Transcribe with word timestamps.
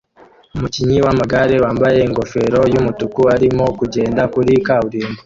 Umukinnyi 0.55 0.97
wamagare 1.05 1.55
wambaye 1.63 1.99
ingofero 2.07 2.61
yumutuku 2.73 3.21
arimo 3.35 3.65
kugenda 3.79 4.21
kuri 4.33 4.51
kaburimbo 4.65 5.19